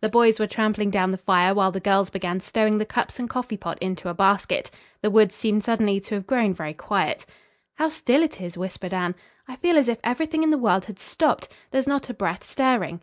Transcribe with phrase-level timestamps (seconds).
[0.00, 3.30] The boys were trampling down the fire while the girls began stowing the cups and
[3.30, 4.72] coffee pot into a basket.
[5.02, 7.24] The woods seemed suddenly to have grown very quiet.
[7.76, 9.14] "How still it is," whispered Anne.
[9.46, 11.46] "I feel as if everything in the world had stopped.
[11.70, 13.02] There is not a breath stirring."